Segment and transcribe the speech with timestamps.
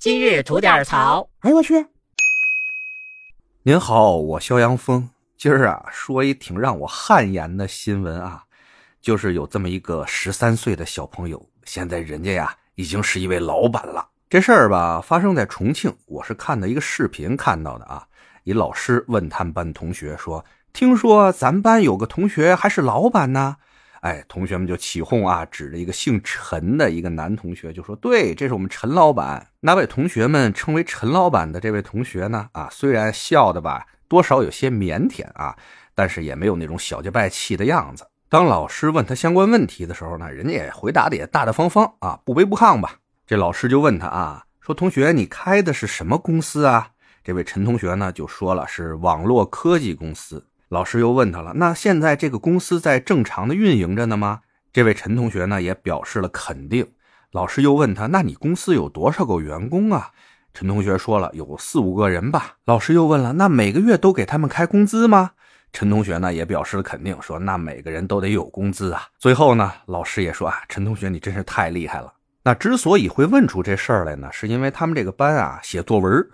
[0.00, 1.28] 今日吐点槽。
[1.40, 1.86] 哎呦我去！
[3.64, 5.10] 您好，我肖阳峰。
[5.36, 8.44] 今儿啊，说一挺让我汗颜的新闻啊，
[9.02, 14.08] 就是有这么一个十三岁的小朋友，现在人家呀已经是一位老板了。
[14.30, 18.06] 这事儿吧，发生在重庆，我是看的一个视频看到的啊。
[18.44, 20.42] 一老师问他们班同学说
[20.72, 23.58] ：“听说咱班有个同学还是老板呢？”
[24.00, 35.56] 哎，同学们就起哄啊，指着一个姓陈的一个男同学就说：“对，这是我们陈老板。”那位同学们称为陈老板的这位同学呢，啊，虽然笑的吧，多少有些腼腆啊，
[35.94, 38.06] 但是也没有那种小家败气的样子。
[38.28, 42.96] 当老师问他相关问题的时候呢，人家也回答的也大大方方啊，不卑不亢吧。
[43.26, 46.90] 这老师就问他啊，说：“同学，你开的是什么公司啊？”
[47.22, 50.46] 这位陈同学呢就说了是网络科技公司。
[50.70, 54.42] 老师又问他了，那现在这个公司在正常的运营着呢吗？
[54.72, 56.86] 这位陈同学呢也表示了肯定。
[57.32, 60.12] 老师又问他，那你公司有多少个员工啊？
[60.54, 62.54] 陈同学说了，有四五个人吧。
[62.66, 65.32] 老师又问了，那每个月都给他们开工资吗？
[65.72, 69.02] 陈同学呢也表示了肯定，说那每个人都得有工资啊。
[69.18, 72.14] 最后呢，老师也说啊，陈同学你真是太厉害了。
[72.44, 76.24] 那之所以会问出这事儿来呢，是因为他们这个班啊写作文，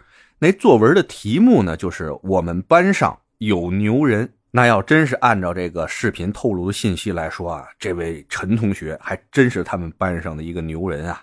[0.41, 3.19] 那作文的题目呢就是我们班上。
[3.39, 11.23] 有牛人，那要真是按照这个视频透露的信息来说啊，这位陈同学还真是他们班上的一个牛人啊。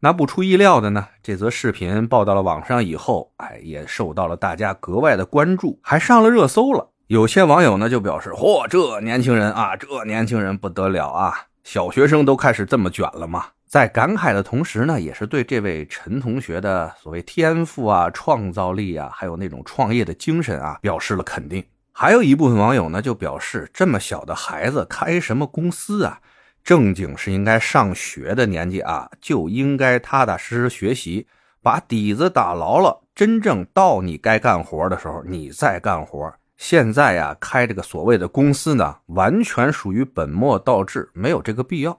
[0.00, 6.88] 那不出意料的呢，这则视频报到了网上以后，哎，也受到了大家格外的关注，还上了热搜了。
[7.06, 13.46] 有些网友呢就表示：嚯，这年轻人啊，这年轻人不得了啊，小学生都开始这么卷了吗？
[13.72, 21.64] 在感慨的同时呢，也是对这位陈同学的所谓天赋啊、创造力啊，还有那种创业的精神啊，表示了肯定。
[21.90, 26.20] 还有一部分网友呢，就表示这么小的孩子开什么公司啊？
[26.62, 31.26] 正经是应该上学的年纪啊，就应该踏踏实实学习，
[31.62, 33.00] 把底子打牢了。
[33.14, 36.30] 真正到你该干活的时候，你再干活。
[36.58, 41.98] 现在呀，开这个所谓的公司呢，完全属于本末倒置，没有这个必要。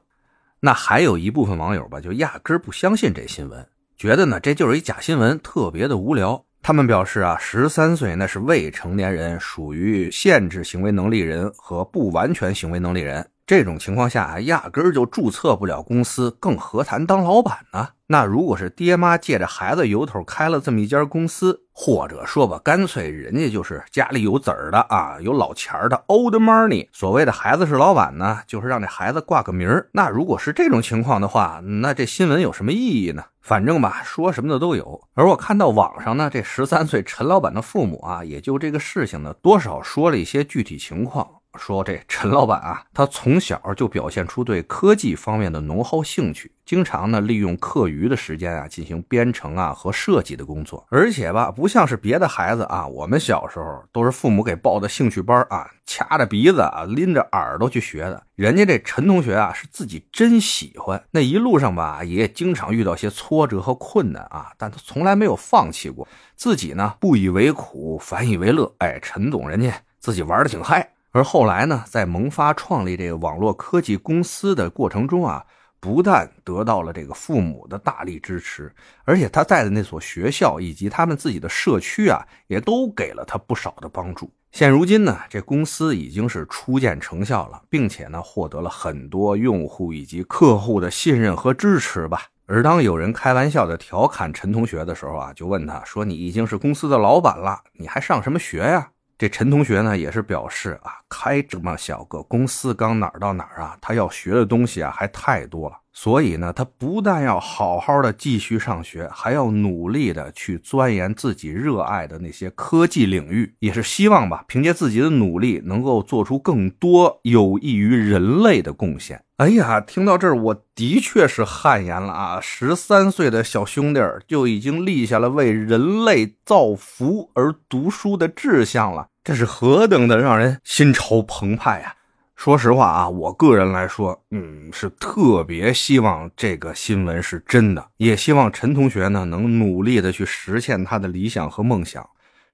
[0.65, 6.41] 那还有一部分网友吧，就压根儿不相信这新闻，觉得呢这就是一假新闻，特别的无聊。
[6.61, 13.27] 他们表示啊，十三岁那是未成年人，属于限制行为能力人和不完全行为能力人。
[13.45, 17.89] 这种情况下啊，压根儿就注册不了公司，更何谈当老板呢？
[18.07, 26.87] 那如果是爹妈借着孩子由头开了这么一家公司，或者说吧，干脆人家就是家里有子儿的啊，有老钱儿的 old money。
[26.93, 29.89] 所谓的孩子是老板呢，就是让这孩子挂个名儿。
[29.91, 33.25] 那如果是这种情况的话，那这新闻有什么意义呢？
[33.41, 35.01] 反正吧，说什么的都有。
[35.15, 41.27] 而我看到网上呢，这十三岁陈老板的父母啊，也就这个事情呢，多少说了一些具体情况。
[41.57, 50.85] 说这陈老板啊，他从小就表现出对科技方面的浓厚兴趣，经常呢利用课余的时间啊进行编程啊和设计的工作。
[50.89, 58.23] 而且吧，不像是别的孩子啊，我们小时候都是父母给报的兴趣班啊，掐着鼻子啊拎着耳朵去学的。
[58.35, 61.03] 人家这陈同学啊，是自己真喜欢。
[61.11, 66.07] 那一路上吧，也经常遇到些挫折和困难啊，但他从来没有放弃过。
[66.35, 68.73] 自己呢不以为苦，反以为乐。
[68.79, 70.92] 哎，陈总人家自己玩的挺嗨。
[71.13, 75.45] 而后来呢，在萌发创立这个网络科技公司的过程中啊，
[75.79, 78.73] 不但得到了这个父母的大力支持，
[79.05, 84.31] 而且他在的那所学校以及他们自己的社区啊，也都给了他不少的帮助。
[84.51, 92.23] 现如今呢，这公司已经是初见成效了，并且呢，获得了很多用户以及客户的信任和支持吧。
[92.45, 105.79] 而当有人开玩笑的调侃陈同学的时候啊，就问他说：“你已经是公司的老板了，你还上什么学呀？”这陈同学呢，也是表示啊，开这么小个公司，刚哪儿到哪儿啊，他要学的东西啊，还太多了。
[105.95, 119.23] 所以呢，他不但要好好的继续上学，还要努力的去钻研自己热爱的那些科技领域，也是希望吧，凭借自己的努力，能够做出更多有益于人类的贡献。
[119.37, 122.39] 哎呀，听到这儿，我的确是汗颜了啊！
[122.41, 131.95] 十三岁的小兄弟就已经立下了为人类造福而读书的志向了，这是何等的让人心潮澎湃呀！
[132.43, 142.05] 说实话啊，我个人来说，嗯，是特别希望这个新闻是真的，也希望陈同学呢能努力的去实现他的理想和梦想。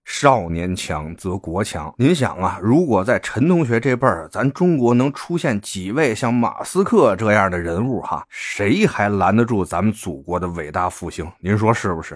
[0.05, 1.91] 少年强则国强。
[1.97, 11.27] 您想啊，如果在陈同学这辈儿，咱中国能出现几位像马斯克这样的人物，哈，谁还拦得住咱们祖国的伟大复兴？
[11.39, 12.15] 您说是不是？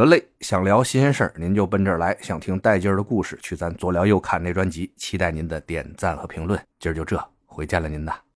[0.00, 4.90] 得嘞，想聊新鲜事儿，您就奔这儿来；想听带劲儿的故事，去咱左聊右看那专辑。
[4.96, 6.58] 期待您的点赞和评论。
[6.78, 8.29] 今儿就这，回见了您呐。